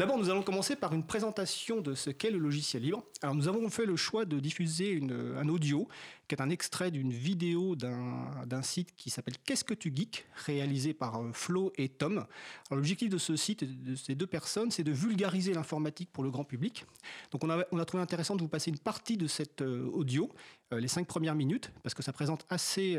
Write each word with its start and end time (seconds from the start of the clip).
D'abord, 0.00 0.16
nous 0.16 0.30
allons 0.30 0.40
commencer 0.40 0.76
par 0.76 0.94
une 0.94 1.04
présentation 1.04 1.82
de 1.82 1.94
ce 1.94 2.08
qu'est 2.08 2.30
le 2.30 2.38
logiciel 2.38 2.84
libre. 2.84 3.04
Nous 3.34 3.48
avons 3.48 3.68
fait 3.68 3.84
le 3.84 3.96
choix 3.96 4.24
de 4.24 4.40
diffuser 4.40 4.98
un 5.36 5.46
audio 5.46 5.88
qui 6.26 6.34
est 6.34 6.40
un 6.40 6.48
extrait 6.48 6.90
d'une 6.90 7.12
vidéo 7.12 7.76
d'un 7.76 8.62
site 8.62 8.96
qui 8.96 9.10
s'appelle 9.10 9.34
Qu'est-ce 9.44 9.62
que 9.62 9.74
tu 9.74 9.92
geeks 9.94 10.24
réalisé 10.46 10.94
par 10.94 11.20
euh, 11.20 11.32
Flo 11.34 11.70
et 11.76 11.90
Tom. 11.90 12.24
L'objectif 12.70 13.10
de 13.10 13.18
ce 13.18 13.36
site, 13.36 13.62
de 13.62 13.94
ces 13.94 14.14
deux 14.14 14.26
personnes, 14.26 14.70
c'est 14.70 14.84
de 14.84 14.92
vulgariser 14.92 15.52
l'informatique 15.52 16.08
pour 16.10 16.24
le 16.24 16.30
grand 16.30 16.44
public. 16.44 16.86
Donc, 17.30 17.44
on 17.44 17.50
a, 17.50 17.66
on 17.70 17.78
a, 17.78 17.84
trouvé 17.84 18.02
intéressant 18.02 18.36
de 18.36 18.40
vous 18.40 18.48
passer 18.48 18.70
une 18.70 18.78
partie 18.78 19.18
de 19.18 19.26
cet 19.26 19.60
euh, 19.60 19.84
audio, 19.92 20.30
euh, 20.72 20.80
les 20.80 20.88
cinq 20.88 21.06
premières 21.06 21.34
minutes, 21.34 21.72
parce 21.82 21.92
que 21.92 22.02
ça 22.02 22.14
présente 22.14 22.46
assez 22.48 22.98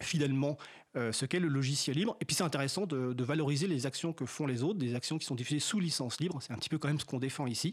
fidèlement 0.00 0.56
euh, 0.94 1.10
ce 1.10 1.24
qu'est 1.24 1.40
le 1.40 1.48
logiciel 1.48 1.96
libre. 1.96 2.16
Et 2.20 2.24
puis 2.24 2.36
c'est 2.36 2.44
intéressant 2.44 2.86
de, 2.86 3.24
valoriser 3.24 3.66
les 3.66 3.86
actions 3.86 4.12
que 4.12 4.26
font 4.26 4.46
les 4.46 4.62
autres, 4.62 4.78
des 4.78 4.94
actions 4.94 5.18
qui 5.18 5.24
sont 5.24 5.34
diffusées 5.34 5.60
sous 5.60 5.80
licence 5.80 6.20
libre. 6.20 6.38
C'est 6.42 6.52
un 6.52 6.56
petit 6.56 6.68
peu 6.68 6.78
quand 6.78 6.88
même 6.88 7.00
ce 7.00 7.04
qu'on 7.04 7.18
défend 7.18 7.46
ici. 7.46 7.72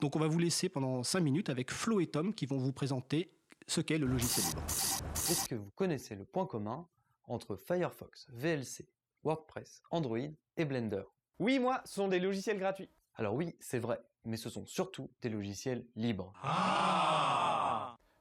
Donc 0.00 0.16
on 0.16 0.18
va 0.18 0.28
vous 0.28 0.38
laisser 0.38 0.68
pendant 0.68 1.02
5 1.02 1.20
minutes 1.20 1.48
avec 1.48 1.70
Flo 1.70 2.00
et 2.00 2.06
Tom 2.06 2.34
qui 2.34 2.46
vont 2.46 2.58
vous 2.58 2.72
présenter 2.72 3.30
ce 3.66 3.80
qu'est 3.80 3.98
le 3.98 4.06
logiciel 4.06 4.44
libre. 4.46 4.62
Est-ce 4.66 5.48
que 5.48 5.54
vous 5.54 5.70
connaissez 5.74 6.14
le 6.14 6.24
point 6.24 6.46
commun 6.46 6.86
entre 7.24 7.56
Firefox, 7.56 8.26
VLC, 8.30 8.86
WordPress, 9.24 9.82
Android 9.90 10.18
et 10.56 10.64
Blender? 10.64 11.04
Oui, 11.38 11.58
moi, 11.58 11.80
ce 11.86 11.94
sont 11.94 12.08
des 12.08 12.20
logiciels 12.20 12.58
gratuits. 12.58 12.90
Alors 13.14 13.34
oui, 13.34 13.56
c'est 13.60 13.78
vrai, 13.78 14.00
mais 14.24 14.36
ce 14.36 14.50
sont 14.50 14.66
surtout 14.66 15.10
des 15.22 15.30
logiciels 15.30 15.86
libres. 15.96 16.32
Ah 16.42 17.49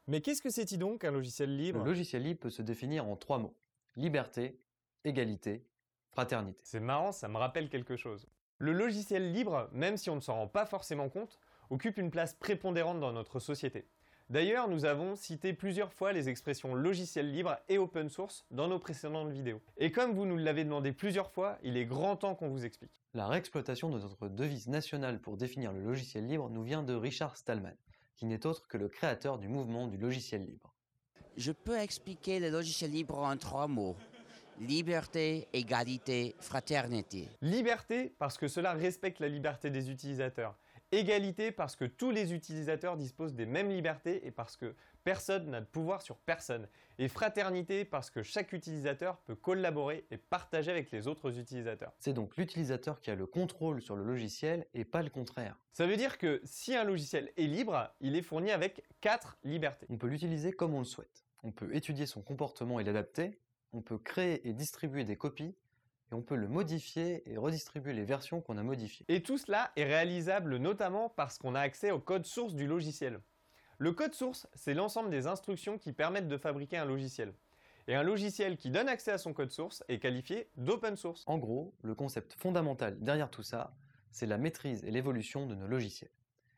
mais 0.09 0.22
qu'est-ce 0.22 0.41
que 0.41 0.49
c'est-il 0.49 0.80
donc 0.80 1.04
un 1.04 1.12
logiciel 1.12 1.55
libre? 1.55 1.84
Le 1.84 1.86
logiciel 1.86 2.23
libre 2.23 2.40
peut 2.40 2.50
se 2.50 2.63
définir 2.63 3.08
en 3.08 3.16
trois 3.16 3.38
mots. 3.38 3.54
Liberté, 3.95 4.59
égalité, 5.04 5.63
fraternité. 6.09 6.59
C'est 6.63 6.80
marrant, 6.80 7.12
ça 7.12 7.27
me 7.27 7.38
rappelle 7.38 7.70
quelque 7.70 7.95
chose. 7.95 8.26
Le 8.58 8.73
logiciel 8.73 9.31
libre, 9.31 9.70
même 9.72 9.98
si 9.98 10.09
on 10.09 10.16
ne 10.16 10.20
s'en 10.20 10.34
rend 10.34 10.48
pas 10.48 10.66
forcément 10.66 11.09
compte, 11.09 11.38
occupe 11.70 12.00
une 12.00 12.09
place 12.09 12.34
prépondérante 12.34 13.00
dans 13.00 13.12
notre 13.12 13.40
société. 13.40 13.86
D'ailleurs, 14.31 14.67
nous 14.67 14.86
avons 14.86 15.16
cité 15.16 15.53
plusieurs 15.53 15.94
fois 15.94 16.11
les 16.11 16.28
expressions 16.28 16.73
logiciel 16.73 17.31
libre 17.31 17.58
et 17.67 17.78
open 17.78 18.09
source 18.09 18.48
dans 18.50 18.67
nos 18.67 18.80
précédentes 18.80 19.30
vidéos. 19.30 19.61
Et 19.78 19.92
comme 19.92 20.14
vous 20.14 20.26
nous 20.26 20.38
l'avez 20.38 20.64
demandé 20.64 20.92
plusieurs 20.92 21.30
fois, 21.30 21.59
il 21.61 21.78
est 21.78 21.86
grand 21.86 22.16
temps 22.16 22.33
qu'on 22.33 22.50
vous 22.50 22.66
explique. 22.66 23.03
La 23.14 23.28
réexploitation 23.28 23.89
de 23.89 24.00
notre 24.00 24.28
devise 24.28 24.67
nationale 24.67 25.20
pour 25.20 25.38
définir 25.38 25.72
le 25.72 25.83
logiciel 25.83 26.26
libre 26.26 26.50
nous 26.50 26.64
vient 26.64 26.81
de 26.81 26.95
Richard 26.95 27.38
Stallman 27.38 27.76
qui 28.20 28.25
n'est 28.25 28.45
autre 28.45 28.67
que 28.67 28.78
le 28.78 28.89
créateur 28.89 29.38
du 29.38 29.48
mouvement 29.48 29.88
du 29.88 29.95
logiciel 29.95 30.45
libre. 30.45 30.75
Je 31.38 31.53
peux 31.53 31.78
expliquer 31.78 32.42
le 32.42 32.50
logiciel 32.50 32.92
libre 32.92 33.17
en 33.17 33.38
trois 33.38 33.70
mots. 33.70 33.95
Liberté, 34.59 35.48
égalité, 35.53 36.36
fraternité. 36.42 37.30
Liberté 37.42 38.14
parce 38.20 38.38
que 38.38 38.50
cela 38.50 38.73
respecte 38.73 39.22
la 39.22 39.30
liberté 39.30 39.70
des 39.70 39.89
utilisateurs. 39.89 40.58
Égalité 40.92 41.53
parce 41.53 41.78
que 41.78 41.86
tous 41.86 42.11
les 42.11 42.34
utilisateurs 42.34 42.98
disposent 42.98 43.36
des 43.36 43.45
mêmes 43.45 43.70
libertés 43.70 44.28
et 44.28 44.31
parce 44.31 44.58
que 44.58 44.76
personne 45.09 45.49
n'a 45.49 45.59
de 45.59 45.65
pouvoir 45.65 46.03
sur 46.03 46.17
personne. 46.17 46.67
Et 46.99 47.07
fraternité 47.07 47.83
parce 47.83 48.11
que 48.11 48.21
chaque 48.21 48.53
utilisateur 48.53 49.17
peut 49.21 49.33
collaborer 49.33 50.05
et 50.11 50.17
partager 50.17 50.69
avec 50.69 50.91
les 50.91 51.07
autres 51.07 51.39
utilisateurs. 51.39 51.91
C'est 51.97 52.13
donc 52.13 52.38
l'utilisateur 52.38 53.02
qui 53.02 53.09
a 53.09 53.15
le 53.15 53.25
contrôle 53.25 53.81
sur 53.81 53.95
le 53.95 54.03
logiciel 54.03 54.67
et 54.75 54.85
pas 54.85 55.02
le 55.02 55.09
contraire. 55.09 55.57
Ça 55.73 55.87
veut 55.87 55.97
dire 55.97 56.19
que 56.19 56.39
si 56.43 56.75
un 56.75 56.83
logiciel 56.83 57.31
est 57.37 57.47
libre, 57.47 57.91
il 58.02 58.15
est 58.15 58.21
fourni 58.21 58.52
avec 58.52 58.83
quatre 59.02 59.39
libertés. 59.43 59.87
On 59.89 59.97
peut 59.97 60.05
l'utiliser 60.05 60.52
comme 60.52 60.75
on 60.75 60.80
le 60.80 60.85
souhaite. 60.85 61.25
On 61.41 61.52
peut 61.52 61.75
étudier 61.75 62.05
son 62.05 62.21
comportement 62.21 62.80
et 62.80 62.83
l'adapter, 62.83 63.39
on 63.73 63.81
peut 63.81 63.97
créer 63.97 64.47
et 64.47 64.53
distribuer 64.53 65.05
des 65.05 65.15
copies, 65.15 65.55
et 66.11 66.13
on 66.13 66.21
peut 66.21 66.35
le 66.35 66.47
modifier 66.47 67.27
et 67.27 67.35
redistribuer 67.35 67.93
les 67.93 68.03
versions 68.05 68.41
qu'on 68.41 68.59
a 68.59 68.63
modifiées. 68.63 69.07
Et 69.09 69.23
tout 69.23 69.39
cela 69.39 69.71
est 69.75 69.85
réalisable 69.85 70.57
notamment 70.57 71.09
parce 71.09 71.39
qu'on 71.39 71.55
a 71.55 71.61
accès 71.61 71.89
au 71.89 71.99
code 71.99 72.27
source 72.27 72.53
du 72.53 72.67
logiciel. 72.67 73.19
Le 73.81 73.94
code 73.94 74.13
source, 74.13 74.45
c'est 74.55 74.73
l'ensemble 74.73 75.09
des 75.09 75.25
instructions 75.25 75.77
qui 75.77 75.94
permettent 75.94 76.27
de 76.27 76.35
fabriquer 76.35 76.75
un 76.75 76.83
logiciel. 76.83 77.33
Et 77.87 77.95
un 77.95 78.04
logiciel 78.04 78.58
qui 78.58 78.71
donne 78.71 78.89
accès 78.89 79.11
à 79.11 79.17
son 79.17 79.31
code 79.31 79.52
source 79.52 79.86
est 79.87 79.99
qualifié 79.99 80.49
d'open 80.58 80.98
source. 80.98 81.23
En 81.27 81.37
gros, 81.37 81.73
le 81.81 81.95
concept 81.95 82.33
fondamental 82.33 82.99
derrière 82.99 83.30
tout 83.30 83.42
ça, 83.42 83.73
c'est 84.11 84.26
la 84.26 84.37
maîtrise 84.37 84.83
et 84.83 84.92
l'évolution 84.92 85.45
de 85.45 85.55
nos 85.55 85.65
logiciels. 85.65 86.11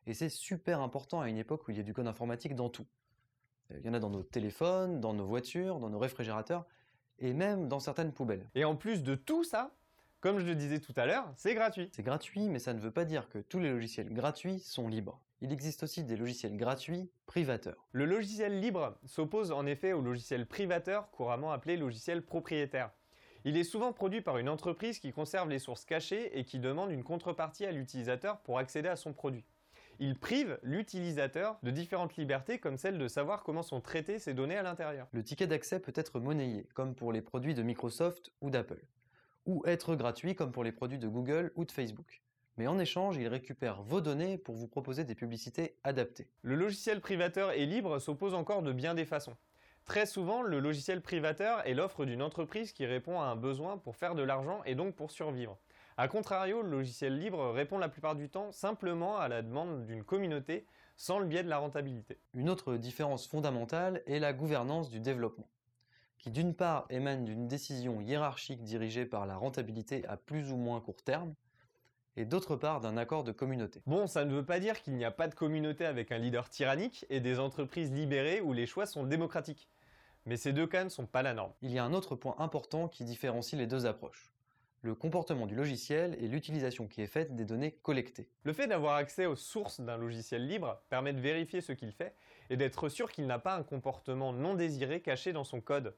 Et 0.08 0.16
c'est 0.16 0.30
super 0.30 0.82
important 0.82 1.22
à 1.22 1.30
une 1.30 1.38
époque 1.38 1.68
où 1.68 1.72
il 1.72 1.78
y 1.78 1.80
a 1.80 1.84
du 1.84 1.94
code 1.94 2.08
informatique 2.08 2.56
dans 2.56 2.70
tout. 2.70 2.88
Il 3.70 3.86
y 3.86 3.90
en 3.90 3.94
a 3.94 4.00
dans 4.00 4.10
nos 4.10 4.24
téléphones, 4.24 5.00
dans 5.00 5.14
nos 5.14 5.28
voitures, 5.28 5.78
dans 5.78 5.92
nos 5.92 6.00
réfrigérateurs, 6.00 6.66
et 7.20 7.34
même 7.34 7.68
dans 7.68 7.80
certaines 7.80 8.14
poubelles. 8.14 8.50
Et 8.56 8.66
en 8.66 8.76
plus 8.76 9.04
de 9.04 9.14
tout 9.14 9.44
ça, 9.44 9.76
comme 10.22 10.40
je 10.40 10.46
le 10.46 10.56
disais 10.56 10.80
tout 10.80 10.94
à 10.96 11.06
l'heure, 11.06 11.32
c'est 11.36 11.54
gratuit. 11.54 11.88
C'est 11.92 12.02
gratuit, 12.02 12.50
mais 12.50 12.58
ça 12.58 12.74
ne 12.74 12.80
veut 12.80 12.90
pas 12.90 13.06
dire 13.06 13.30
que 13.30 13.38
tous 13.38 13.60
les 13.60 13.70
logiciels 13.70 14.12
gratuits 14.12 14.60
sont 14.60 14.88
libres. 14.88 15.22
Il 15.42 15.52
existe 15.52 15.84
aussi 15.84 16.04
des 16.04 16.16
logiciels 16.16 16.56
gratuits 16.56 17.10
privateurs. 17.26 17.88
Le 17.92 18.06
logiciel 18.06 18.60
libre 18.60 18.98
s'oppose 19.06 19.52
en 19.52 19.66
effet 19.66 19.94
au 19.94 20.02
logiciel 20.02 20.46
privateur, 20.46 21.10
couramment 21.12 21.52
appelé 21.52 21.78
logiciel 21.78 22.24
propriétaire. 22.24 22.92
Il 23.44 23.58
est 23.58 23.64
souvent 23.64 23.92
produit 23.92 24.22
par 24.22 24.38
une 24.38 24.50
entreprise 24.50 25.00
qui 25.00 25.12
conserve 25.12 25.50
les 25.50 25.60
sources 25.60 25.86
cachées 25.86 26.38
et 26.38 26.46
qui 26.46 26.60
demande 26.60 26.92
une 26.92 27.04
contrepartie 27.04 27.66
à 27.66 27.72
l'utilisateur 27.72 28.40
pour 28.42 28.60
accéder 28.60 28.90
à 28.90 28.96
son 28.96 29.14
produit 29.14 29.44
il 30.02 30.18
prive 30.18 30.58
l'utilisateur 30.64 31.60
de 31.62 31.70
différentes 31.70 32.16
libertés 32.18 32.58
comme 32.58 32.76
celle 32.76 32.98
de 32.98 33.08
savoir 33.08 33.44
comment 33.44 33.62
sont 33.62 33.82
traitées 33.82 34.18
ces 34.18 34.34
données 34.34 34.58
à 34.58 34.64
l'intérieur. 34.64 35.08
Le 35.12 35.24
ticket 35.24 35.46
d'accès 35.46 35.80
peut 35.80 35.94
être 35.96 36.20
monnayé, 36.20 36.68
comme 36.74 36.96
pour 36.96 37.14
les 37.14 37.22
produits 37.22 37.54
de 37.54 37.62
Microsoft 37.62 38.32
ou 38.42 38.50
d'Apple, 38.50 38.82
ou 39.46 39.62
être 39.68 39.96
gratuit 39.96 40.34
comme 40.34 40.52
pour 40.52 40.64
les 40.64 40.72
produits 40.72 40.98
de 40.98 41.08
Google 41.08 41.52
ou 41.56 41.66
de 41.66 41.72
Facebook. 41.72 42.24
Mais 42.62 42.68
en 42.68 42.78
échange, 42.78 43.18
il 43.18 43.28
récupère 43.28 43.82
vos 43.82 44.02
données 44.02 44.38
pour 44.38 44.54
vous 44.54 44.68
proposer 44.68 45.04
des 45.04 45.16
publicités 45.16 45.80
adaptées. 45.84 46.28
Le 46.44 46.54
logiciel 46.54 47.02
privateur 47.02 47.54
et 47.54 47.66
libre 47.66 47.98
s'oppose 47.98 48.36
encore 48.36 48.62
de 48.62 48.72
bien 48.72 48.94
des 48.94 49.04
façons. 49.04 49.36
Très 49.84 50.06
souvent, 50.06 50.44
le 50.44 50.60
logiciel 50.60 51.02
privateur 51.02 51.66
est 51.66 51.74
l'offre 51.74 52.06
d'une 52.06 52.22
entreprise 52.22 52.72
qui 52.72 52.86
répond 52.86 53.20
à 53.20 53.24
un 53.24 53.36
besoin 53.36 53.80
pour 53.80 53.96
faire 53.96 54.14
de 54.14 54.22
l'argent 54.22 54.62
et 54.68 54.76
donc 54.76 54.94
pour 54.94 55.10
survivre. 55.10 55.58
A 55.98 56.08
contrario, 56.08 56.62
le 56.62 56.70
logiciel 56.70 57.18
libre 57.18 57.50
répond 57.50 57.80
la 57.80 57.90
plupart 57.90 58.16
du 58.16 58.30
temps 58.30 58.52
simplement 58.52 59.18
à 59.18 59.28
la 59.28 59.42
demande 59.42 59.88
d'une 59.88 60.04
communauté 60.04 60.68
sans 60.96 61.18
le 61.18 61.26
biais 61.26 61.42
de 61.42 61.50
la 61.50 61.58
rentabilité. 61.58 62.20
Une 62.36 62.48
autre 62.48 62.76
différence 62.76 63.26
fondamentale 63.26 64.04
est 64.06 64.20
la 64.20 64.34
gouvernance 64.34 64.92
du 64.92 65.00
développement, 65.00 65.50
qui 66.20 66.30
d'une 66.30 66.54
part 66.54 66.86
émane 66.92 67.26
d'une 67.26 67.48
décision 67.48 68.02
hiérarchique 68.02 68.62
dirigée 68.62 69.08
par 69.08 69.26
la 69.26 69.36
rentabilité 69.36 70.06
à 70.06 70.16
plus 70.16 70.52
ou 70.52 70.58
moins 70.58 70.80
court 70.80 71.02
terme, 71.02 71.34
et 72.18 72.26
d'autre 72.26 72.56
part 72.56 72.82
d'un 72.82 72.98
accord 72.98 73.24
de 73.24 73.32
communauté. 73.32 73.82
Bon, 73.86 74.08
ça 74.08 74.26
ne 74.26 74.34
veut 74.34 74.46
pas 74.46 74.60
dire 74.60 74.82
qu'il 74.82 74.96
n'y 74.96 75.06
a 75.06 75.12
pas 75.12 75.28
de 75.28 75.36
communauté 75.36 75.86
avec 75.86 76.12
un 76.12 76.18
leader 76.18 76.50
tyrannique 76.50 77.06
et 77.10 77.20
des 77.20 77.40
entreprises 77.40 77.92
libérées 77.92 78.42
où 78.42 78.54
les 78.54 78.66
choix 78.66 78.86
sont 78.86 79.04
démocratiques. 79.04 79.70
Mais 80.26 80.38
ces 80.38 80.54
deux 80.54 80.68
cas 80.68 80.84
ne 80.84 80.90
sont 80.90 81.06
pas 81.06 81.24
la 81.24 81.34
norme. 81.34 81.54
Il 81.62 81.72
y 81.72 81.80
a 81.80 81.84
un 81.84 81.94
autre 81.94 82.16
point 82.16 82.36
important 82.38 82.88
qui 82.88 83.04
différencie 83.04 83.60
les 83.60 83.68
deux 83.68 83.86
approches 83.86 84.32
le 84.84 84.96
comportement 84.96 85.46
du 85.46 85.56
logiciel 85.56 86.18
et 86.20 86.28
l'utilisation 86.28 86.88
qui 86.88 87.02
est 87.02 87.08
faite 87.08 87.36
des 87.36 87.46
données 87.46 87.74
collectées. 87.84 88.28
Le 88.44 88.54
fait 88.54 88.68
d'avoir 88.68 88.96
accès 88.96 89.26
aux 89.26 89.36
sources 89.36 89.80
d'un 89.80 89.98
logiciel 89.98 90.48
libre 90.48 90.82
permet 90.90 91.14
de 91.14 91.20
vérifier 91.20 91.62
ce 91.62 91.72
qu'il 91.72 91.92
fait 91.92 92.16
et 92.50 92.58
d'être 92.58 92.90
sûr 92.90 93.12
qu'il 93.12 93.28
n'a 93.28 93.40
pas 93.40 93.56
un 93.56 93.64
comportement 93.64 94.34
non 94.34 94.56
désiré 94.56 95.02
caché 95.02 95.34
dans 95.34 95.44
son 95.44 95.62
code. 95.62 95.96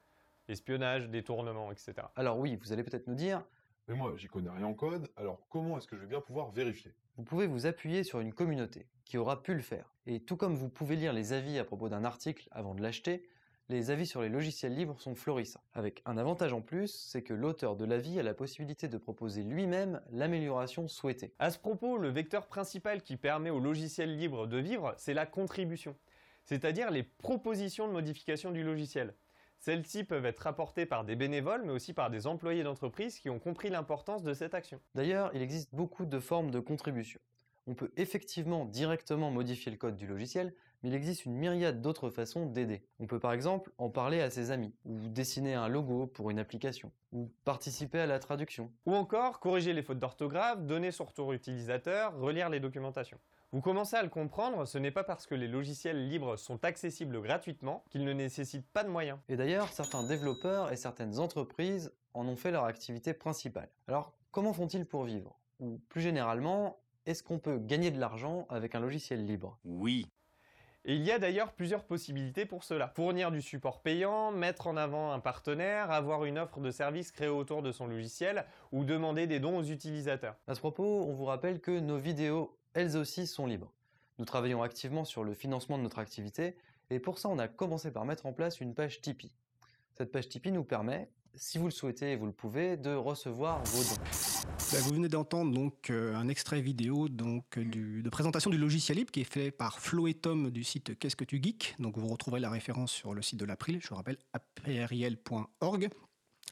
Espionnage, 0.50 1.10
détournement, 1.10 1.72
etc. 1.72 1.94
Alors 2.18 2.38
oui, 2.38 2.58
vous 2.58 2.74
allez 2.74 2.84
peut-être 2.84 3.08
nous 3.08 3.16
dire... 3.16 3.44
Mais 3.88 3.96
moi, 3.96 4.14
j'y 4.16 4.28
connais 4.28 4.50
rien 4.50 4.66
en 4.66 4.74
code, 4.74 5.10
alors 5.18 5.46
comment 5.50 5.78
est-ce 5.78 5.88
que 5.88 5.98
je 5.98 6.02
vais 6.02 6.08
bien 6.08 6.22
pouvoir 6.22 6.52
vérifier? 6.52 6.94
Vous 7.18 7.24
pouvez 7.24 7.48
vous 7.48 7.66
appuyer 7.66 8.04
sur 8.04 8.22
une 8.22 8.34
communauté 8.34 8.88
qui 9.04 9.18
aura 9.18 9.44
pu 9.44 9.54
le 9.54 9.62
faire. 9.62 9.94
Et 10.06 10.22
tout 10.22 10.38
comme 10.38 10.56
vous 10.56 10.70
pouvez 10.70 10.96
lire 10.96 11.12
les 11.12 11.34
avis 11.34 11.60
à 11.60 11.66
propos 11.66 11.90
d'un 11.90 12.06
article 12.06 12.48
avant 12.52 12.76
de 12.76 12.82
l'acheter, 12.82 13.28
les 13.70 13.92
avis 13.92 14.06
sur 14.06 14.22
les 14.22 14.30
logiciels 14.30 14.74
libres 14.76 15.00
sont 15.00 15.16
florissants. 15.16 15.64
Avec 15.74 16.02
un 16.06 16.18
avantage 16.18 16.54
en 16.54 16.62
plus, 16.62 16.88
c'est 16.88 17.24
que 17.24 17.34
l'auteur 17.34 17.76
de 17.76 17.86
l'avis 17.86 18.20
a 18.20 18.24
la 18.24 18.34
possibilité 18.34 18.88
de 18.88 18.98
proposer 18.98 19.44
lui-même 19.44 20.02
l'amélioration 20.12 20.88
souhaitée. 20.88 21.34
À 21.40 21.50
ce 21.50 21.60
propos, 21.60 21.98
le 21.98 22.10
vecteur 22.10 22.48
principal 22.48 23.02
qui 23.02 23.18
permet 23.18 23.50
aux 23.50 23.60
logiciels 23.60 24.16
libres 24.18 24.48
de 24.48 24.58
vivre, 24.58 24.94
c'est 24.98 25.14
la 25.14 25.26
contribution, 25.26 25.96
c'est-à-dire 26.46 26.90
les 26.90 27.04
propositions 27.04 27.88
de 27.88 27.94
modification 27.94 28.52
du 28.52 28.64
logiciel. 28.64 29.14
Celles-ci 29.64 30.04
peuvent 30.04 30.26
être 30.26 30.46
apportées 30.46 30.86
par 30.86 31.06
des 31.06 31.16
bénévoles, 31.16 31.64
mais 31.64 31.72
aussi 31.72 31.94
par 31.94 32.10
des 32.10 32.28
employés 32.28 32.64
d'entreprise 32.64 33.18
qui 33.18 33.30
ont 33.30 33.40
compris 33.40 33.70
l'importance 33.70 34.22
de 34.22 34.34
cette 34.34 34.54
action. 34.54 34.82
D'ailleurs, 34.94 35.32
il 35.34 35.42
existe 35.42 35.74
beaucoup 35.74 36.06
de 36.06 36.20
formes 36.20 36.52
de 36.52 36.60
contribution 36.60 37.22
on 37.68 37.76
peut 37.76 37.92
effectivement 37.98 38.66
directement 38.66 39.32
modifier 39.32 39.72
le 39.72 39.78
code 39.78 39.96
du 39.96 40.08
logiciel, 40.08 40.54
mais 40.82 40.90
il 40.90 40.96
existe 40.96 41.26
une 41.26 41.36
myriade 41.36 41.82
d'autres 41.82 42.10
façons 42.10 42.46
d'aider. 42.46 42.84
On 43.00 43.08
peut 43.08 43.20
par 43.20 43.32
exemple 43.32 43.72
en 43.78 43.90
parler 43.90 44.22
à 44.22 44.30
ses 44.30 44.52
amis, 44.52 44.74
ou 44.86 45.08
dessiner 45.10 45.54
un 45.54 45.70
logo 45.70 46.08
pour 46.08 46.30
une 46.30 46.40
application, 46.40 46.92
ou 47.14 47.32
participer 47.46 48.00
à 48.00 48.06
la 48.06 48.20
traduction. 48.20 48.72
Ou 48.86 48.96
encore 48.96 49.40
corriger 49.40 49.74
les 49.74 49.82
fautes 49.82 50.00
d'orthographe, 50.00 50.62
donner 50.64 50.92
son 50.92 51.06
retour 51.06 51.32
utilisateur, 51.32 52.18
relire 52.18 52.50
les 52.50 52.60
documentations. 52.60 53.20
Vous 53.54 53.62
commencez 53.62 53.96
à 53.96 54.02
le 54.02 54.10
comprendre, 54.10 54.66
ce 54.66 54.80
n'est 54.80 54.90
pas 54.90 55.04
parce 55.04 55.28
que 55.28 55.36
les 55.36 55.48
logiciels 55.48 56.08
libres 56.08 56.38
sont 56.38 56.66
accessibles 56.66 57.22
gratuitement 57.22 57.84
qu'ils 57.92 58.04
ne 58.04 58.12
nécessitent 58.12 58.68
pas 58.68 58.84
de 58.84 58.90
moyens. 58.90 59.20
Et 59.30 59.36
d'ailleurs, 59.36 59.68
certains 59.68 60.02
développeurs 60.02 60.72
et 60.72 60.76
certaines 60.76 61.20
entreprises 61.20 61.94
en 62.16 62.28
ont 62.28 62.36
fait 62.36 62.50
leur 62.50 62.64
activité 62.64 63.14
principale. 63.14 63.70
Alors, 63.88 64.12
comment 64.32 64.54
font-ils 64.54 64.88
pour 64.88 65.04
vivre? 65.04 65.38
Ou 65.60 65.80
plus 65.88 66.02
généralement, 66.02 66.80
est-ce 67.06 67.22
qu'on 67.22 67.38
peut 67.38 67.60
gagner 67.60 67.92
de 67.92 68.00
l'argent 68.00 68.48
avec 68.50 68.74
un 68.74 68.80
logiciel 68.80 69.24
libre? 69.24 69.60
Oui. 69.66 70.08
Et 70.86 70.96
il 70.96 71.04
y 71.04 71.12
a 71.12 71.20
d'ailleurs 71.20 71.54
plusieurs 71.54 71.84
possibilités 71.84 72.48
pour 72.48 72.64
cela. 72.64 72.88
Fournir 72.96 73.30
du 73.30 73.44
support 73.44 73.84
payant, 73.84 74.32
mettre 74.32 74.66
en 74.66 74.78
avant 74.78 75.12
un 75.12 75.20
partenaire, 75.20 75.92
avoir 75.92 76.26
une 76.26 76.40
offre 76.40 76.60
de 76.60 76.72
service 76.72 77.12
créée 77.12 77.28
autour 77.28 77.62
de 77.62 77.72
son 77.72 77.86
logiciel 77.86 78.46
ou 78.72 78.84
demander 78.84 79.28
des 79.28 79.40
dons 79.40 79.60
aux 79.60 79.64
utilisateurs. 79.64 80.38
À 80.48 80.56
ce 80.56 80.60
propos, 80.60 81.06
on 81.08 81.14
vous 81.14 81.26
rappelle 81.26 81.62
que 81.62 81.80
nos 81.80 82.00
vidéos, 82.00 82.58
elles 82.74 82.98
aussi, 82.98 83.28
sont 83.28 83.46
libres. 83.46 83.72
Nous 84.20 84.26
travaillons 84.26 84.62
activement 84.64 85.06
sur 85.06 85.24
le 85.24 85.34
financement 85.34 85.78
de 85.78 85.84
notre 85.84 86.00
activité 86.00 86.56
et 86.90 87.00
pour 87.00 87.18
ça, 87.20 87.30
on 87.30 87.40
a 87.40 87.48
commencé 87.48 87.92
par 87.92 88.06
mettre 88.06 88.26
en 88.26 88.34
place 88.34 88.60
une 88.62 88.74
page 88.76 89.02
Tipeee. 89.02 89.32
Cette 89.94 90.12
page 90.12 90.30
Tipeee 90.30 90.52
nous 90.52 90.64
permet, 90.64 91.10
si 91.36 91.58
vous 91.58 91.66
le 91.66 91.72
souhaitez 91.72 92.12
et 92.12 92.16
vous 92.16 92.26
le 92.28 92.32
pouvez, 92.32 92.78
de 92.78 92.94
recevoir 92.94 93.64
vos 93.66 93.84
dons. 93.84 94.02
Bah, 94.72 94.78
vous 94.82 94.94
venez 94.94 95.08
d'entendre 95.10 95.52
donc 95.54 95.90
euh, 95.90 96.16
un 96.16 96.28
extrait 96.28 96.62
vidéo 96.62 97.10
donc 97.10 97.58
du- 97.58 98.02
de 98.04 98.10
présentation 98.10 98.50
du 98.50 98.58
logiciel 98.58 98.98
libre 98.98 99.12
qui 99.12 99.22
est 99.22 99.24
fait 99.32 99.52
par 99.52 99.80
Flo 99.80 100.08
et 100.08 100.14
Tom 100.14 100.52
du 100.52 100.64
site 100.64 100.98
Qu'est-ce 101.00 101.16
que 101.16 101.24
tu 101.26 101.42
geeks? 101.42 101.76
Donc 101.80 101.98
vous 101.98 102.08
retrouverez 102.08 102.40
la 102.40 102.50
référence 102.50 102.92
sur 102.92 103.14
le 103.14 103.22
site 103.22 103.40
de 103.40 103.46
l'April, 103.46 103.80
je 103.82 103.88
vous 103.90 103.96
rappelle 103.96 104.18
april.org. 104.34 105.90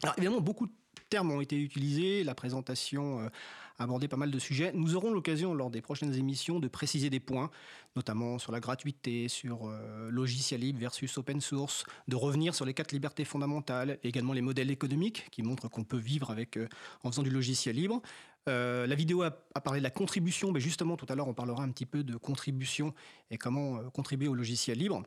Alors 0.03 0.15
évidemment 0.17 0.41
beaucoup 0.41 0.65
de 0.67 0.74
termes 1.11 1.31
ont 1.31 1.41
été 1.41 1.57
utilisés, 1.61 2.23
la 2.23 2.33
présentation 2.33 3.19
euh, 3.19 3.29
a 3.77 3.83
abordé 3.83 4.07
pas 4.07 4.17
mal 4.17 4.31
de 4.31 4.39
sujets. 4.39 4.71
Nous 4.73 4.95
aurons 4.95 5.11
l'occasion 5.11 5.53
lors 5.53 5.69
des 5.69 5.81
prochaines 5.81 6.15
émissions 6.15 6.59
de 6.59 6.67
préciser 6.67 7.11
des 7.11 7.19
points, 7.19 7.51
notamment 7.95 8.39
sur 8.39 8.51
la 8.51 8.59
gratuité, 8.59 9.27
sur 9.27 9.67
euh, 9.67 10.09
logiciel 10.09 10.61
libre 10.61 10.79
versus 10.79 11.15
open 11.17 11.39
source, 11.39 11.83
de 12.07 12.15
revenir 12.15 12.55
sur 12.55 12.65
les 12.65 12.73
quatre 12.73 12.93
libertés 12.93 13.25
fondamentales, 13.25 13.99
également 14.03 14.33
les 14.33 14.41
modèles 14.41 14.71
économiques 14.71 15.27
qui 15.31 15.43
montrent 15.43 15.67
qu'on 15.67 15.83
peut 15.83 15.97
vivre 15.97 16.31
avec 16.31 16.57
euh, 16.57 16.67
en 17.03 17.11
faisant 17.11 17.23
du 17.23 17.29
logiciel 17.29 17.75
libre. 17.75 18.01
Euh, 18.49 18.87
la 18.87 18.95
vidéo 18.95 19.21
a, 19.21 19.31
parlé 19.31 19.79
de 19.79 19.83
la 19.83 19.91
contribution, 19.91 20.51
mais 20.51 20.59
justement 20.59 20.97
tout 20.97 21.05
à 21.09 21.15
l'heure 21.15 21.27
on 21.27 21.33
parlera 21.33 21.63
un 21.63 21.69
petit 21.69 21.85
peu 21.85 22.03
de 22.03 22.15
contribution 22.15 22.93
et 23.29 23.37
comment 23.37 23.77
euh, 23.77 23.89
contribuer 23.89 24.27
au 24.27 24.33
logiciel 24.33 24.79
libre. 24.79 25.03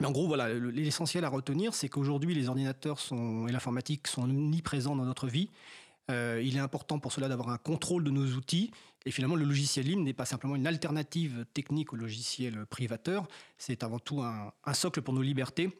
Mais 0.00 0.06
en 0.06 0.10
gros, 0.10 0.26
voilà, 0.26 0.52
le- 0.52 0.70
l'essentiel 0.70 1.24
à 1.24 1.28
retenir, 1.28 1.74
c'est 1.74 1.88
qu'aujourd'hui 1.88 2.34
les 2.34 2.48
ordinateurs 2.48 2.98
et 3.48 3.52
l'informatique 3.52 4.08
sont 4.08 4.22
omniprésents 4.24 4.96
dans 4.96 5.04
notre 5.04 5.28
vie. 5.28 5.50
Euh, 6.10 6.42
il 6.44 6.56
est 6.56 6.60
important 6.60 6.98
pour 6.98 7.12
cela 7.12 7.28
d'avoir 7.28 7.48
un 7.48 7.56
contrôle 7.58 8.04
de 8.04 8.10
nos 8.10 8.26
outils. 8.34 8.70
Et 9.06 9.10
finalement, 9.10 9.36
le 9.36 9.44
logiciel 9.44 9.86
libre 9.86 10.02
n'est 10.02 10.12
pas 10.14 10.24
simplement 10.26 10.56
une 10.56 10.66
alternative 10.66 11.46
technique 11.54 11.92
au 11.92 11.96
logiciel 11.96 12.66
privateur, 12.66 13.26
c'est 13.58 13.82
avant 13.82 13.98
tout 13.98 14.20
un, 14.22 14.52
socle 14.74 15.02
pour 15.02 15.12
nos 15.14 15.22
libertés 15.22 15.78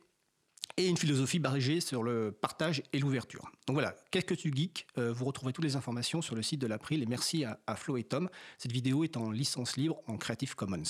et 0.77 0.89
une 0.89 0.97
philosophie 0.97 1.39
basée 1.39 1.81
sur 1.81 2.03
le 2.03 2.33
partage 2.33 2.83
et 2.93 2.99
l'ouverture. 2.99 3.51
Donc 3.67 3.75
voilà, 3.75 3.95
qu'est-ce 4.11 4.25
que 4.27 4.35
tu 4.35 4.53
geek 4.55 4.87
Euh, 4.99 5.13
Vous 5.13 5.25
retrouverez 5.25 5.53
toutes 5.53 5.65
les 5.65 5.77
informations 5.77 6.21
sur 6.23 6.35
le 6.35 6.43
site 6.43 6.61
de 6.61 6.67
l'April 6.67 7.03
et 7.03 7.07
merci 7.07 7.45
à 7.45 7.77
Flo 7.77 7.97
et 7.97 8.05
Tom. 8.05 8.29
Cette 8.59 8.73
vidéo 8.73 9.05
est 9.05 9.17
en 9.17 9.31
licence 9.31 9.77
libre 9.77 10.01
en 10.07 10.17
Creative 10.17 10.55
Commons. 10.55 10.83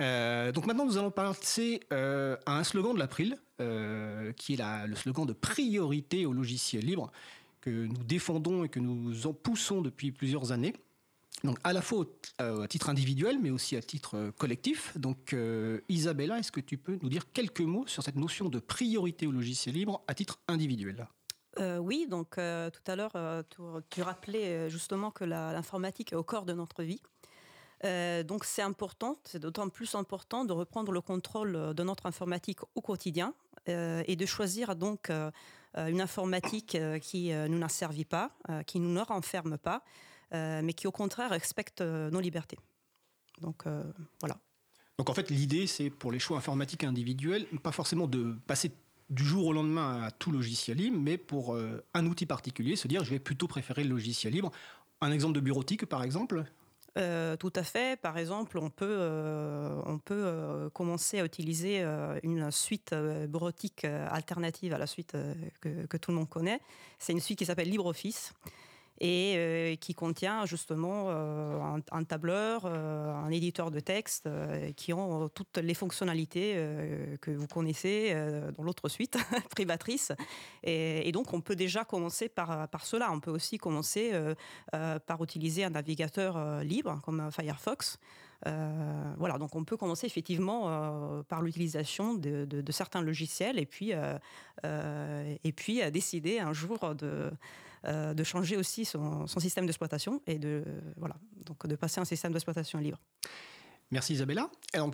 Euh, 0.00 0.52
donc 0.52 0.66
maintenant, 0.66 0.86
nous 0.86 0.96
allons 0.96 1.10
passer 1.10 1.80
euh, 1.92 2.36
à 2.46 2.58
un 2.58 2.64
slogan 2.64 2.94
de 2.94 2.98
l'April, 2.98 3.36
euh, 3.60 4.32
qui 4.32 4.54
est 4.54 4.86
le 4.86 4.94
slogan 4.94 5.26
de 5.26 5.32
priorité 5.32 6.26
au 6.26 6.32
logiciel 6.32 6.84
libre, 6.84 7.10
que 7.60 7.70
nous 7.70 8.04
défendons 8.04 8.64
et 8.64 8.68
que 8.68 8.80
nous 8.80 9.26
en 9.26 9.32
poussons 9.32 9.82
depuis 9.82 10.12
plusieurs 10.12 10.52
années. 10.52 10.74
Donc 11.44 11.58
à 11.62 11.72
la 11.72 11.82
fois 11.82 12.04
à 12.38 12.66
titre 12.66 12.88
individuel, 12.88 13.38
mais 13.40 13.50
aussi 13.50 13.76
à 13.76 13.82
titre 13.82 14.32
collectif. 14.38 14.96
Donc 14.98 15.36
Isabella, 15.88 16.38
est-ce 16.38 16.50
que 16.50 16.60
tu 16.60 16.78
peux 16.78 16.98
nous 17.00 17.08
dire 17.08 17.30
quelques 17.32 17.60
mots 17.60 17.86
sur 17.86 18.02
cette 18.02 18.16
notion 18.16 18.48
de 18.48 18.58
priorité 18.58 19.24
au 19.28 19.30
logiciel 19.30 19.76
libre 19.76 20.02
à 20.08 20.14
titre 20.14 20.40
individuel? 20.48 21.06
Oui, 21.80 22.08
donc 22.10 22.30
tout 22.30 22.90
à 22.90 22.96
l'heure, 22.96 23.44
tu, 23.50 23.62
tu 23.88 24.02
rappelais 24.02 24.68
justement 24.68 25.12
que 25.12 25.22
l'informatique 25.24 26.12
est 26.12 26.16
au 26.16 26.24
corps 26.24 26.44
de 26.44 26.54
notre 26.54 26.82
vie. 26.82 27.00
Euh, 27.84 28.22
donc 28.22 28.44
c'est 28.44 28.62
important, 28.62 29.16
c'est 29.24 29.38
d'autant 29.38 29.68
plus 29.68 29.94
important 29.94 30.44
de 30.44 30.52
reprendre 30.52 30.90
le 30.92 31.00
contrôle 31.00 31.54
euh, 31.54 31.72
de 31.72 31.82
notre 31.82 32.06
informatique 32.06 32.60
au 32.74 32.80
quotidien 32.80 33.34
euh, 33.68 34.02
et 34.06 34.16
de 34.16 34.26
choisir 34.26 34.74
donc 34.74 35.10
une 35.76 36.00
informatique 36.00 36.76
qui 37.02 37.32
euh, 37.32 37.46
nous 37.46 37.58
n'asservit 37.58 38.06
pas, 38.06 38.32
qui 38.66 38.80
nous 38.80 38.90
ne 38.90 39.00
renferme 39.00 39.58
pas, 39.58 39.82
mais 40.32 40.72
qui 40.72 40.86
au 40.86 40.90
contraire 40.90 41.30
respecte 41.30 41.82
nos 41.82 42.20
libertés. 42.20 42.58
Donc 43.40 43.64
voilà. 44.20 44.38
Donc 44.98 45.10
en 45.10 45.14
fait, 45.14 45.30
l'idée, 45.30 45.66
c'est 45.66 45.90
pour 45.90 46.10
les 46.10 46.18
choix 46.18 46.38
informatiques 46.38 46.84
individuels, 46.84 47.46
pas 47.62 47.70
forcément 47.70 48.08
de 48.08 48.34
passer 48.46 48.72
du 49.10 49.24
jour 49.24 49.46
au 49.46 49.52
lendemain 49.52 50.02
à 50.02 50.10
tout 50.10 50.32
logiciel 50.32 50.78
libre, 50.78 50.98
mais 50.98 51.18
pour 51.18 51.56
un 51.94 52.06
outil 52.06 52.26
particulier, 52.26 52.74
se 52.74 52.88
dire 52.88 53.04
je 53.04 53.10
vais 53.10 53.20
plutôt 53.20 53.46
préférer 53.46 53.84
le 53.84 53.90
logiciel 53.90 54.32
libre. 54.32 54.50
Un 55.00 55.12
exemple 55.12 55.34
de 55.34 55.40
bureautique, 55.40 55.86
par 55.86 56.02
exemple? 56.02 56.44
Euh, 56.98 57.36
tout 57.36 57.52
à 57.54 57.62
fait. 57.62 58.00
Par 58.00 58.18
exemple, 58.18 58.58
on 58.58 58.70
peut, 58.70 58.86
euh, 58.88 59.80
on 59.86 59.98
peut 59.98 60.22
euh, 60.24 60.68
commencer 60.70 61.20
à 61.20 61.24
utiliser 61.24 61.84
une 62.22 62.50
suite 62.50 62.94
bureautique 62.94 63.84
alternative 63.84 64.74
à 64.74 64.78
la 64.78 64.86
suite 64.86 65.16
que 65.60 65.96
tout 65.96 66.10
le 66.10 66.16
monde 66.16 66.28
connaît. 66.28 66.60
C'est 66.98 67.12
une 67.12 67.20
suite 67.20 67.38
qui 67.38 67.46
s'appelle 67.46 67.70
LibreOffice 67.70 68.32
et 69.00 69.34
euh, 69.36 69.76
qui 69.76 69.94
contient 69.94 70.44
justement 70.44 71.06
euh, 71.08 71.78
un, 71.92 72.04
tableur, 72.04 72.62
euh, 72.64 73.12
un 73.12 73.30
éditeur 73.30 73.70
de 73.70 73.80
texte 73.80 74.28
qui 74.76 74.92
ont 74.92 75.28
toutes 75.28 75.58
les 75.58 75.74
fonctionnalités 75.74 76.54
que 77.20 77.30
vous 77.30 77.46
connaissez 77.46 78.14
dans 78.56 78.62
l'autre 78.62 78.88
suite 78.88 79.18
privatrice. 79.50 80.12
Et, 80.62 81.10
donc, 81.12 81.32
on 81.32 81.40
peut 81.40 81.56
déjà 81.56 81.84
commencer 81.84 82.28
par, 82.28 82.68
par 82.68 82.84
cela. 82.84 83.10
On 83.12 83.20
peut 83.20 83.30
aussi 83.30 83.58
commencer 83.58 84.12
par 84.72 85.22
utiliser 85.22 85.64
un 85.64 85.70
navigateur 85.70 86.62
libre 86.62 87.00
comme 87.04 87.30
Firefox. 87.30 87.98
Voilà, 88.44 89.38
donc 89.38 89.54
on 89.54 89.64
peut 89.64 89.76
commencer 89.76 90.06
effectivement 90.06 91.22
par 91.28 91.42
l'utilisation 91.42 92.14
de, 92.14 92.62
certains 92.70 93.02
logiciels 93.02 93.58
et 93.58 93.66
puis, 93.66 93.92
et 93.92 95.52
puis 95.52 95.90
décider 95.90 96.40
un 96.40 96.52
jour 96.52 96.94
de, 96.94 97.30
euh, 97.84 98.14
de 98.14 98.24
changer 98.24 98.56
aussi 98.56 98.84
son, 98.84 99.26
son 99.26 99.40
système 99.40 99.66
d'exploitation 99.66 100.22
et 100.26 100.38
de, 100.38 100.64
voilà, 100.96 101.16
donc 101.44 101.66
de 101.66 101.76
passer 101.76 102.00
à 102.00 102.02
un 102.02 102.06
système 102.06 102.32
d'exploitation 102.32 102.78
libre. 102.78 102.98
Merci 103.90 104.12
Isabella. 104.12 104.50
Alors, 104.74 104.90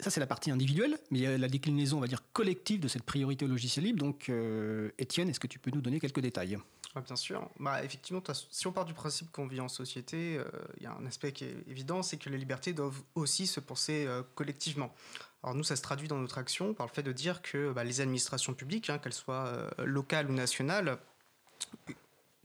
ça, 0.00 0.10
c'est 0.10 0.20
la 0.20 0.26
partie 0.26 0.50
individuelle, 0.50 0.98
mais 1.10 1.18
il 1.18 1.22
y 1.22 1.26
a 1.26 1.36
la 1.36 1.48
déclinaison, 1.48 1.98
on 1.98 2.00
va 2.00 2.06
dire, 2.06 2.22
collective 2.32 2.80
de 2.80 2.88
cette 2.88 3.02
priorité 3.02 3.44
au 3.44 3.48
logiciel 3.48 3.84
libre. 3.84 3.98
Donc, 3.98 4.30
euh, 4.30 4.90
Étienne, 4.98 5.28
est-ce 5.28 5.40
que 5.40 5.46
tu 5.46 5.58
peux 5.58 5.70
nous 5.70 5.82
donner 5.82 6.00
quelques 6.00 6.20
détails? 6.20 6.58
Ouais, 6.96 7.02
bien 7.02 7.16
sûr. 7.16 7.50
Bah, 7.58 7.84
effectivement, 7.84 8.22
si 8.50 8.66
on 8.66 8.72
part 8.72 8.86
du 8.86 8.94
principe 8.94 9.30
qu'on 9.30 9.46
vit 9.46 9.60
en 9.60 9.68
société, 9.68 10.38
euh, 10.38 10.44
il 10.78 10.84
y 10.84 10.86
a 10.86 10.94
un 10.94 11.04
aspect 11.04 11.32
qui 11.32 11.44
est 11.44 11.56
évident, 11.68 12.02
c'est 12.02 12.16
que 12.16 12.30
les 12.30 12.38
libertés 12.38 12.72
doivent 12.72 13.02
aussi 13.14 13.46
se 13.46 13.60
penser 13.60 14.06
euh, 14.06 14.22
collectivement. 14.34 14.94
Alors 15.42 15.54
nous, 15.54 15.64
ça 15.64 15.76
se 15.76 15.82
traduit 15.82 16.08
dans 16.08 16.18
notre 16.18 16.38
action 16.38 16.72
par 16.72 16.86
le 16.86 16.92
fait 16.92 17.02
de 17.02 17.12
dire 17.12 17.42
que 17.42 17.72
bah, 17.72 17.84
les 17.84 18.00
administrations 18.00 18.54
publiques, 18.54 18.88
hein, 18.88 18.98
qu'elles 18.98 19.12
soient 19.12 19.46
euh, 19.46 19.70
locales 19.84 20.30
ou 20.30 20.32
nationales, 20.32 20.98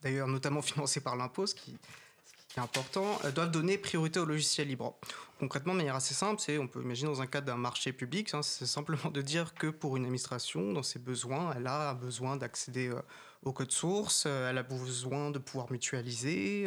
d'ailleurs 0.04 0.28
notamment 0.28 0.62
financées 0.62 1.02
par 1.02 1.16
l'impôt, 1.16 1.48
ce 1.48 1.56
qui, 1.56 1.78
est 2.56 2.60
important, 2.60 3.20
euh, 3.26 3.32
doivent 3.32 3.50
donner 3.50 3.80
priorité 3.80 4.20
au 4.20 4.26
logiciel 4.26 4.68
libre. 4.68 4.96
Concrètement, 5.40 5.74
de 5.74 5.78
manière 5.78 5.96
assez 5.96 6.14
simple, 6.14 6.40
c'est, 6.40 6.60
on 6.60 6.68
peut 6.68 6.82
imaginer 6.82 7.10
dans 7.10 7.22
un 7.22 7.26
cadre 7.26 7.48
d'un 7.48 7.58
marché 7.58 7.92
public, 7.94 8.34
hein, 8.34 8.44
c'est 8.44 8.68
simplement 8.68 9.10
de 9.10 9.22
dire 9.22 9.56
que 9.56 9.68
pour 9.68 9.98
une 9.98 10.04
administration, 10.04 10.72
dans 10.72 10.84
ses 10.84 11.00
besoins, 11.00 11.54
elle 11.58 11.66
a 11.66 11.96
besoin 11.96 12.38
d'accéder 12.38 12.90
euh, 12.90 13.02
au 13.44 13.52
code 13.54 13.72
source, 13.72 14.26
euh, 14.28 14.50
elle 14.50 14.58
a 14.60 14.64
besoin 14.64 15.32
de 15.32 15.40
pouvoir 15.40 15.72
mutualiser, 15.72 16.66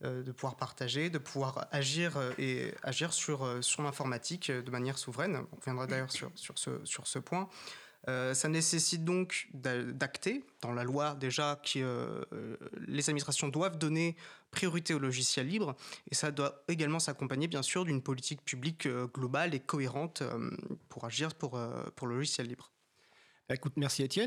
de 0.00 0.30
pouvoir 0.30 0.54
partager, 0.54 1.10
de 1.10 1.18
pouvoir 1.18 1.66
agir 1.72 2.12
et 2.38 2.72
agir 2.84 3.12
sur, 3.12 3.44
l'informatique 3.78 4.50
de 4.52 4.70
manière 4.70 4.96
souveraine. 4.96 5.40
On 5.52 5.56
reviendra 5.56 5.88
d'ailleurs 5.88 6.12
sur 6.12 6.28
ce 7.08 7.18
point. 7.18 7.48
Euh, 8.08 8.32
ça 8.32 8.48
nécessite 8.48 9.04
donc 9.04 9.48
d'a- 9.52 9.82
d'acter 9.82 10.42
dans 10.62 10.72
la 10.72 10.82
loi 10.82 11.14
déjà 11.14 11.60
que 11.62 11.78
euh, 11.78 12.24
euh, 12.32 12.56
les 12.86 13.10
administrations 13.10 13.48
doivent 13.48 13.76
donner 13.76 14.16
priorité 14.50 14.94
au 14.94 14.98
logiciel 14.98 15.46
libre 15.46 15.76
et 16.10 16.14
ça 16.14 16.30
doit 16.30 16.64
également 16.68 17.00
s'accompagner 17.00 17.48
bien 17.48 17.62
sûr 17.62 17.84
d'une 17.84 18.00
politique 18.02 18.42
publique 18.42 18.88
globale 19.14 19.54
et 19.54 19.60
cohérente 19.60 20.22
pour 20.88 21.04
agir 21.04 21.34
pour, 21.34 21.60
pour 21.96 22.06
le 22.06 22.16
logiciel 22.16 22.46
libre. 22.46 22.72
Bah, 23.48 23.54
Écoute, 23.54 23.74
merci 23.76 24.02
Étienne. 24.02 24.26